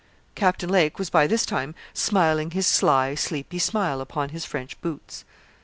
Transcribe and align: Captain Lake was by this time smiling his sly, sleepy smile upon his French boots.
Captain 0.33 0.67
Lake 0.67 0.97
was 0.97 1.11
by 1.11 1.27
this 1.27 1.45
time 1.45 1.75
smiling 1.93 2.49
his 2.49 2.65
sly, 2.65 3.13
sleepy 3.13 3.59
smile 3.59 4.01
upon 4.01 4.29
his 4.29 4.45
French 4.45 4.81
boots. 4.81 5.25